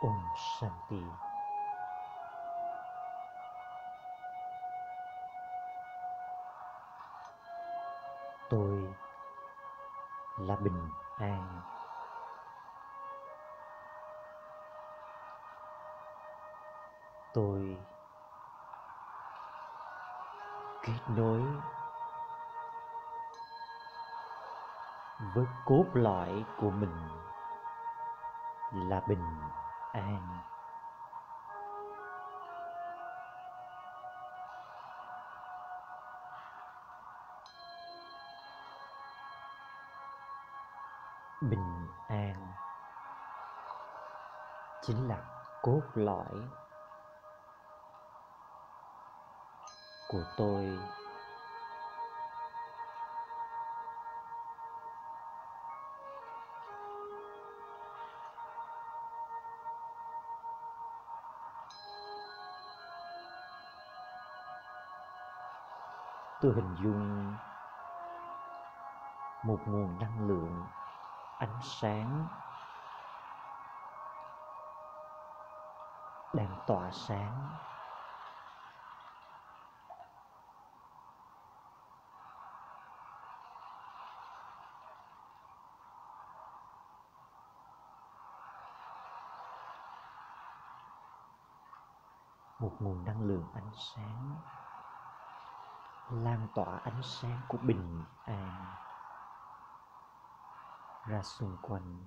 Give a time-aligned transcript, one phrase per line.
[0.00, 1.02] Om Shanti.
[8.50, 8.94] Tôi
[10.36, 11.60] là bình an.
[17.34, 17.76] Tôi
[20.82, 21.42] kết nối
[25.34, 27.08] với cốt lõi của mình
[28.72, 29.24] là bình
[29.92, 30.40] an
[41.40, 42.52] bình an
[44.82, 45.18] chính là
[45.62, 46.48] cốt lõi
[50.08, 50.78] của tôi.
[66.50, 67.34] Tôi hình dung
[69.44, 70.66] một nguồn năng lượng
[71.38, 72.26] ánh sáng
[76.34, 77.48] đang tỏa sáng.
[92.58, 94.36] Một nguồn năng lượng ánh sáng
[96.10, 98.74] lan tỏa ánh sáng của bình an
[101.06, 102.06] ra xung quanh.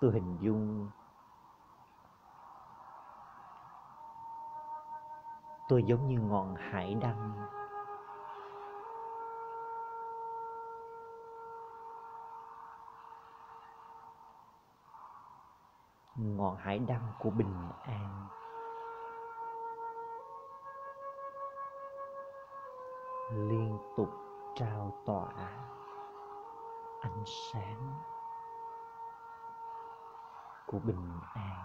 [0.00, 0.90] Tôi hình dung
[5.68, 7.32] tôi giống như ngọn hải đăng.
[16.16, 18.26] Ngọn hải đăng của bình an.
[23.30, 24.08] Liên tục
[24.54, 25.48] trao tỏa
[27.00, 27.94] ánh sáng
[30.66, 31.57] của bình an.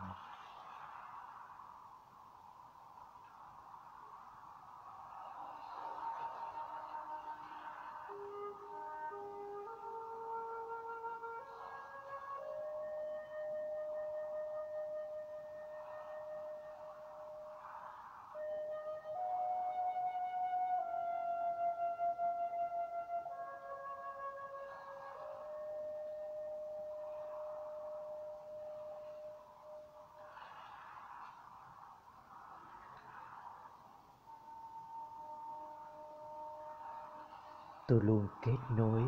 [37.88, 39.04] Tôi luôn kết nối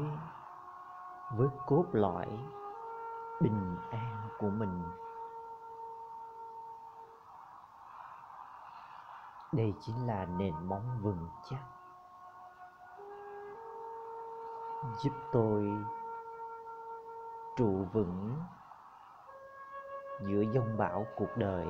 [1.37, 2.25] với cốt lõi
[3.41, 4.83] bình an của mình.
[9.53, 11.61] Đây chính là nền móng vững chắc
[14.97, 15.71] giúp tôi
[17.55, 18.35] trụ vững
[20.19, 21.67] giữa dông bão cuộc đời.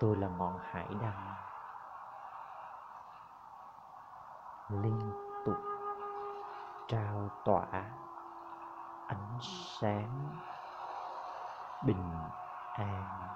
[0.00, 1.34] Tôi là ngọn hải đăng.
[4.68, 5.12] Liên
[5.44, 5.56] tục
[6.88, 7.66] trao tỏa
[9.08, 10.38] ánh sáng
[11.86, 12.12] bình
[12.74, 13.33] an.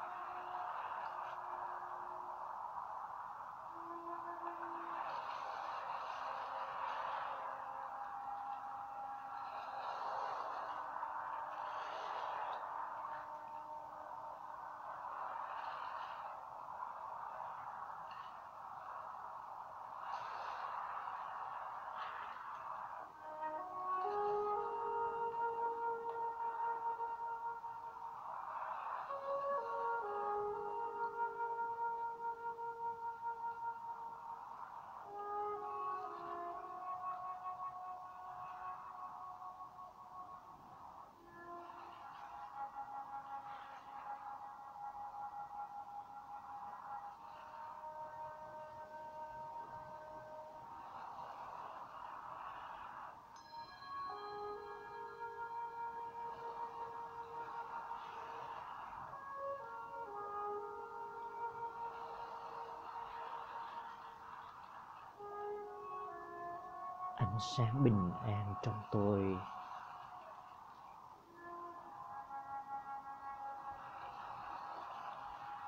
[67.39, 69.39] Ánh sáng bình an trong tôi.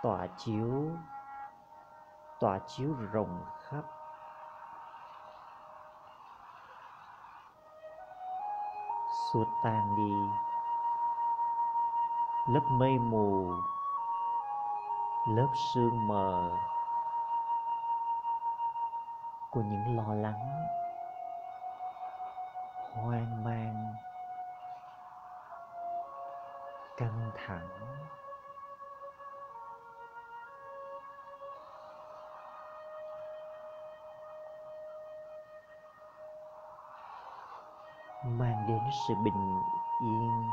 [0.03, 0.91] Tỏa chiếu
[2.41, 3.83] tỏa chiếu rộng khắp.
[9.33, 10.15] Xua tan đi
[12.55, 13.53] lớp mây mù,
[15.29, 16.51] lớp sương mờ
[19.51, 20.80] của những lo lắng
[22.95, 23.95] hoang mang
[26.97, 27.69] căng thẳng.
[38.25, 39.61] Mang đến sự bình
[40.03, 40.51] yên.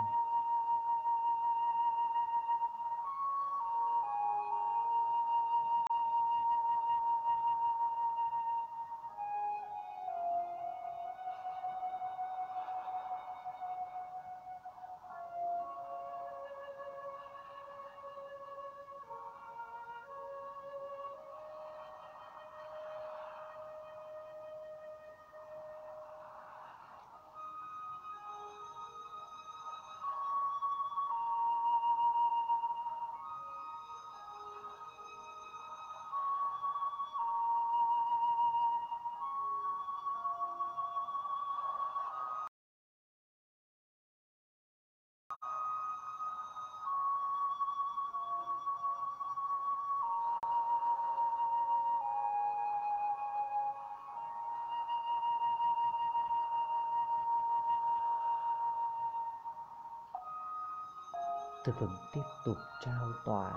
[61.68, 63.52] Tôi vẫn tiếp tục trao tỏa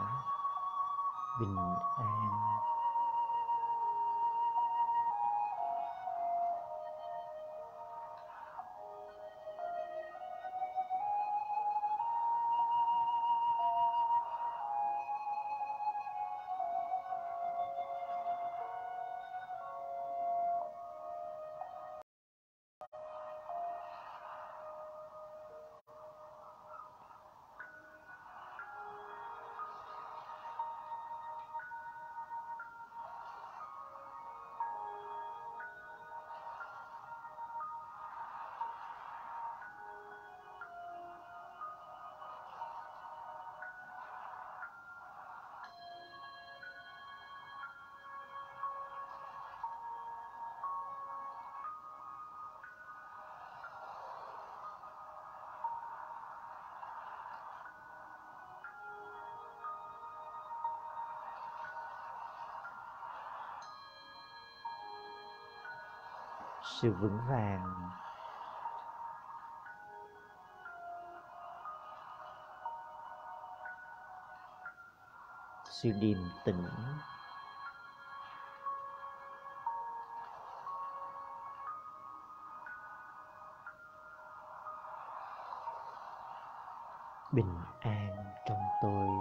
[1.40, 2.40] bình an.
[66.70, 67.90] Sự vững vàng.
[75.64, 76.64] Sự điềm tĩnh.
[87.32, 89.19] Bình an trong tôi.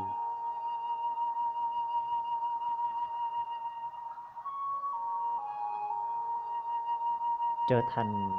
[7.70, 8.32] Trở thành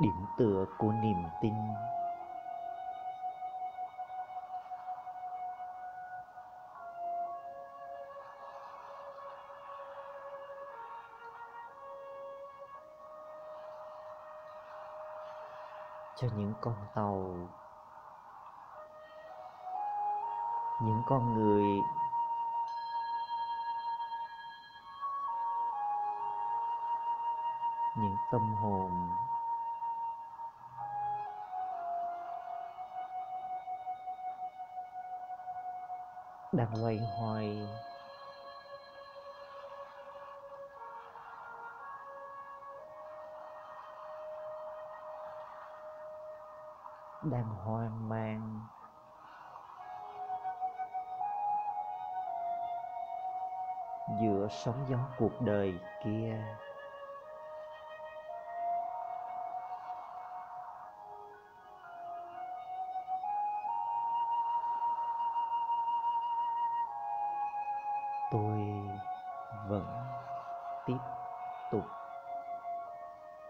[0.00, 1.54] điểm tựa của niềm tin.
[16.16, 17.36] Cho những con tàu
[20.82, 21.82] những con người
[27.96, 29.10] những tâm hồn.
[36.52, 37.68] Đang loay hoay.
[47.22, 48.60] Đang hoang mang.
[54.20, 56.56] Giữa sóng gió cuộc đời kia.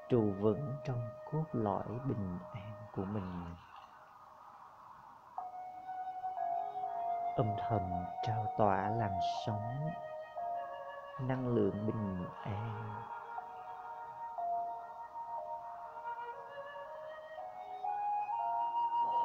[0.08, 1.00] trụ vững trong
[1.32, 3.44] cốt lõi bình an của mình.
[7.36, 7.80] Âm thầm
[8.22, 9.12] trao tỏa làn
[9.46, 9.90] sóng
[11.20, 13.02] năng lượng bình an.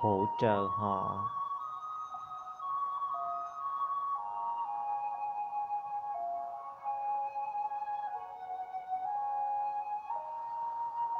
[0.02, 1.16] Hỗ trợ họ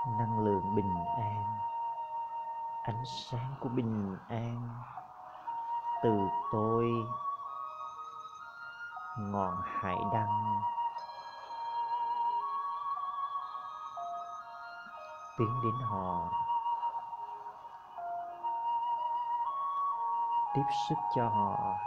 [0.08, 1.44] năng lượng bình an.
[2.84, 4.70] Ánh sáng của bình an
[6.04, 6.20] từ
[6.52, 6.92] tôi.
[9.18, 10.62] Ngọn hải đăng.
[15.38, 16.32] Tiến đến họ.
[20.54, 21.78] Tiếp sức cho họ.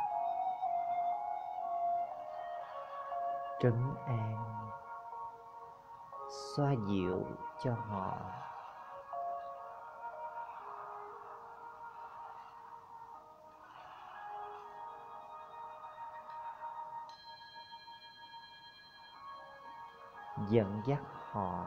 [3.60, 4.53] Trấn an
[6.34, 7.26] xoa dịu
[7.64, 8.16] cho họ.
[20.48, 21.00] Dẫn dắt
[21.30, 21.64] họ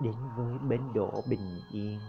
[0.00, 2.00] đến với bến đỗ bình yên.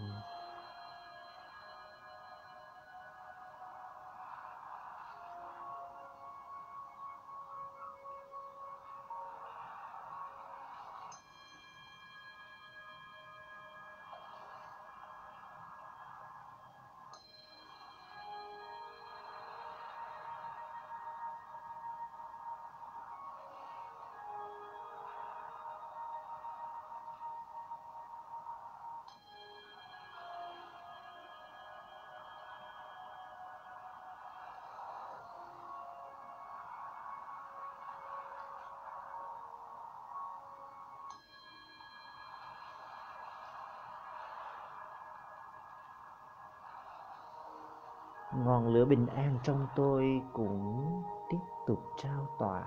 [48.44, 52.64] Ngọn lửa bình an trong tôi cũng tiếp tục trao tỏa.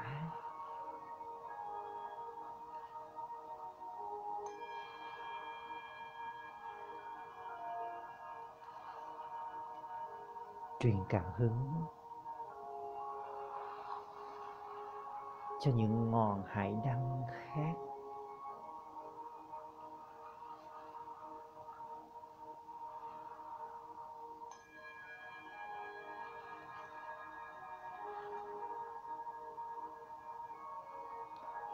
[10.79, 11.85] Truyền cảm hứng
[15.59, 17.90] cho những ngọn hải đăng khác.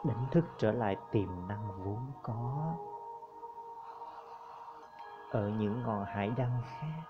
[0.08, 2.74] Đánh thức trở lại tiềm năng vốn có.
[5.30, 7.02] Ở những ngọn hải đăng khác,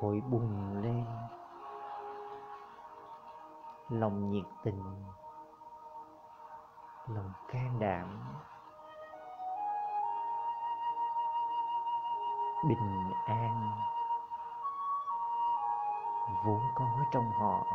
[0.00, 1.06] thổi bùng lên
[3.88, 5.04] lòng nhiệt tình,
[7.08, 8.34] lòng can đảm,
[12.68, 13.70] bình an
[16.44, 17.66] vốn có trong họ.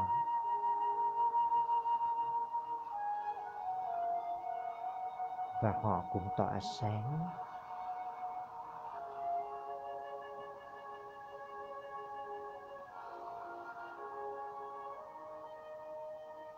[5.64, 7.28] Và họ cũng tỏa sáng.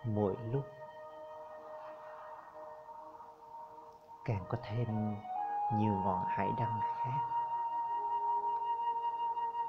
[0.05, 0.63] Mỗi lúc
[4.25, 5.15] càng có thêm
[5.73, 7.41] nhiều ngọn hải đăng khác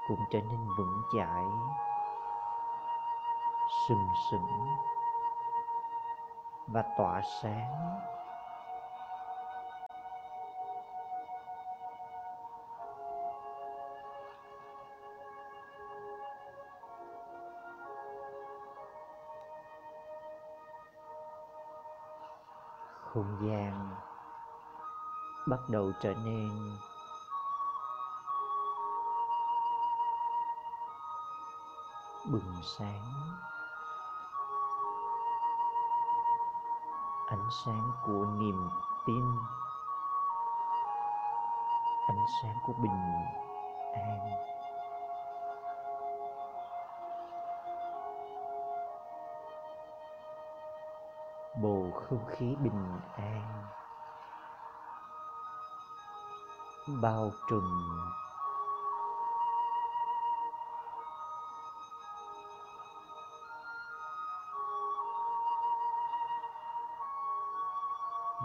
[0.07, 1.45] cũng trở nên vững chãi
[3.87, 4.67] sừng sững
[6.67, 7.99] và tỏa sáng.
[23.13, 23.95] Không gian
[25.47, 26.49] bắt đầu trở nên
[32.31, 33.52] bừng sáng.
[37.33, 38.69] Ánh sáng của niềm
[39.05, 39.23] tin,
[42.07, 42.91] ánh sáng của bình
[43.93, 44.19] an.
[51.61, 53.67] Bầu không khí bình an
[57.01, 57.63] bao trùm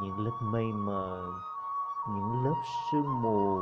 [0.00, 1.32] những lớp mây mờ,
[2.08, 3.60] những lớp sương mù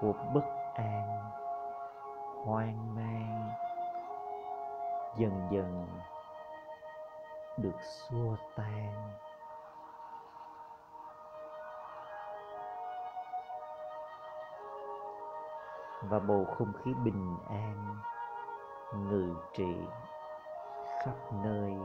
[0.00, 0.44] của bất
[0.74, 1.30] an,
[2.44, 3.50] hoang mang,
[5.16, 5.86] dần dần
[7.56, 9.10] được xua tan.
[16.02, 17.96] Và bầu không khí bình an
[18.94, 19.76] ngự trị
[21.04, 21.76] khắp nơi.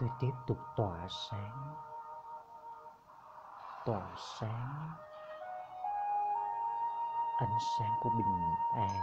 [0.00, 1.74] Tôi tiếp tục tỏa sáng.
[3.86, 4.90] Tỏa sáng.
[7.36, 8.96] Ánh sáng của bình an.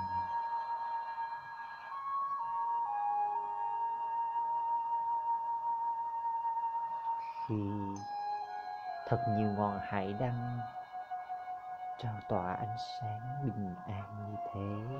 [7.47, 7.71] Khi
[9.07, 10.59] thật nhiều ngọn hải đăng
[11.97, 14.99] trao tỏa ánh sáng bình an như thế,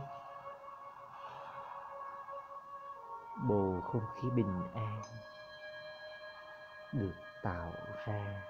[3.35, 5.01] bầu không khí bình an
[6.91, 8.41] được tạo ra.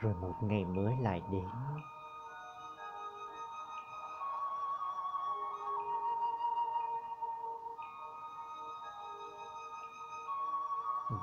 [0.00, 1.48] Rồi một ngày mới lại đến.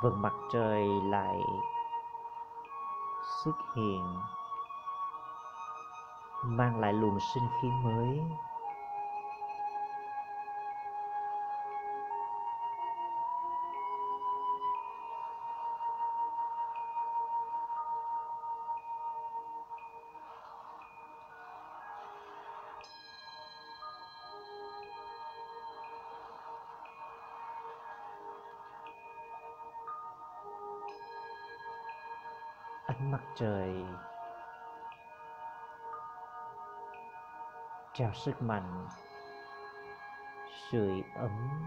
[0.02, 1.36] Vầng mặt trời lại
[3.44, 4.20] xuất hiện,
[6.44, 8.22] mang lại luồng sinh khí mới.
[32.86, 33.86] Ánh mặt trời
[37.94, 38.88] trao sức mạnh
[40.72, 41.66] sưởi ấm.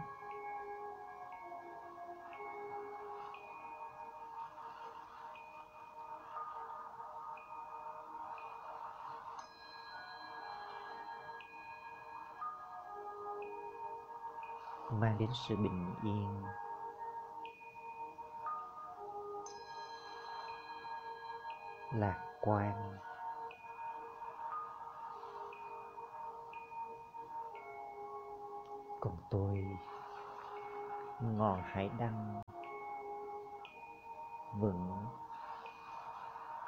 [14.91, 16.45] Mang đến sự bình yên.
[21.95, 22.99] Lạc quan.
[29.01, 29.65] Còn tôi,
[31.21, 32.43] ngọn hải đăng
[34.61, 35.07] vững,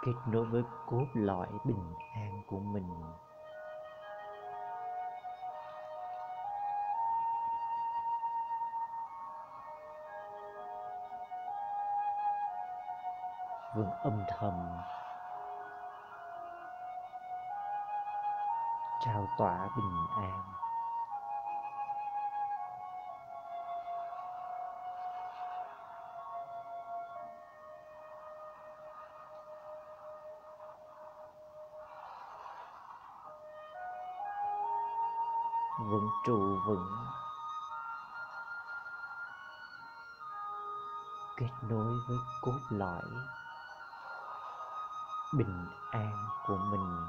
[0.02, 2.88] kết nối với cốt lõi bình an của mình.
[13.76, 14.80] Vẫn âm thầm.
[19.04, 20.42] Trao tỏa bình an.
[35.80, 36.96] Vững trụ vững.
[41.36, 43.02] Kết nối với cốt lõi
[45.32, 47.08] bình an của mình.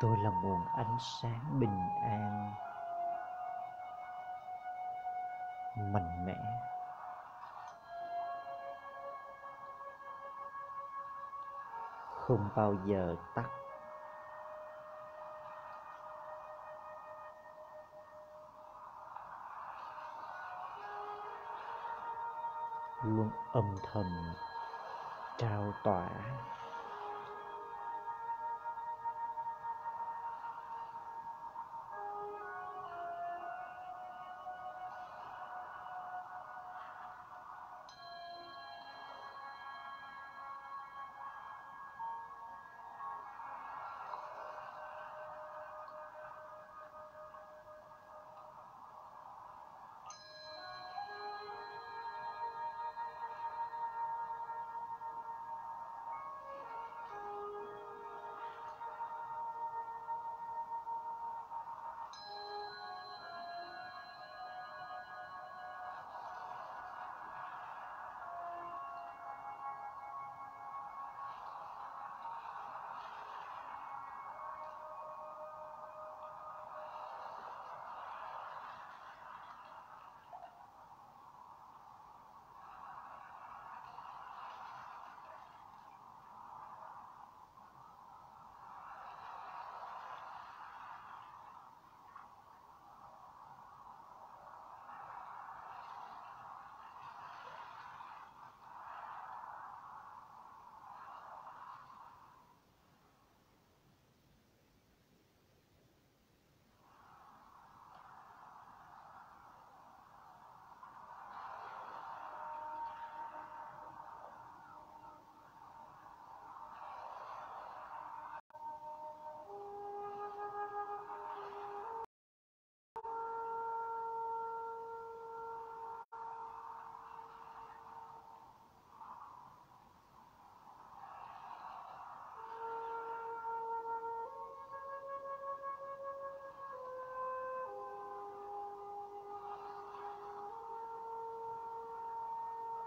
[0.00, 2.54] Tôi là nguồn ánh sáng bình an,
[5.76, 6.36] mạnh mẽ.
[12.26, 13.48] Không bao giờ tắt.
[23.02, 24.34] Luôn âm thầm
[25.36, 26.08] trao tỏa.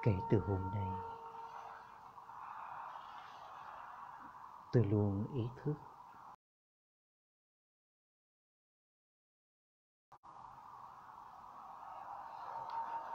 [0.03, 0.87] Kể từ hôm nay,
[4.73, 5.73] tôi luôn ý thức.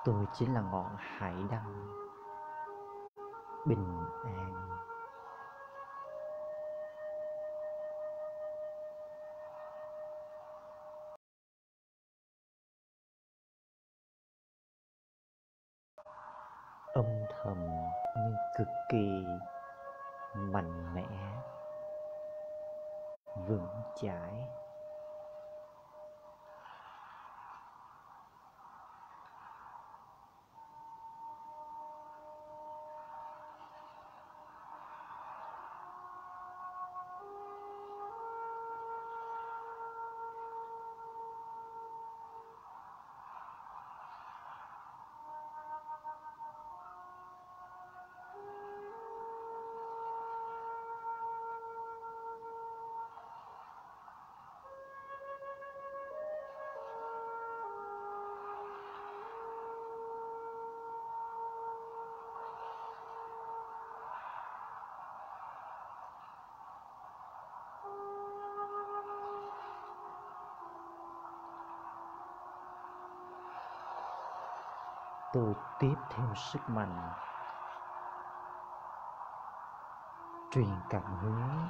[0.05, 1.97] Tôi chính là ngọn hải đăng
[3.67, 4.86] bình an.
[18.89, 19.25] Kỳ
[20.35, 21.07] mạnh mẽ
[23.35, 24.49] vững chãi.
[75.33, 77.11] Tôi tiếp theo sức mạnh.
[80.51, 81.69] Truyền cảm hứng.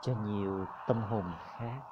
[0.00, 1.91] Cho nhiều tâm hồn khác.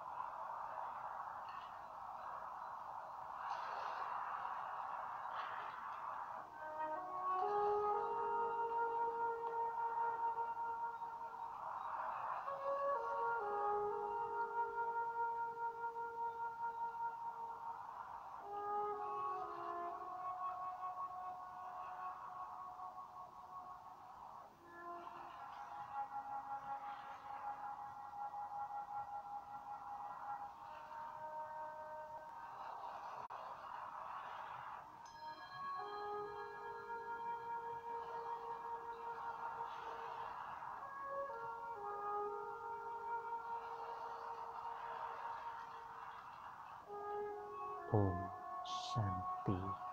[47.90, 48.31] 铺
[48.62, 49.03] 上
[49.42, 49.89] 地。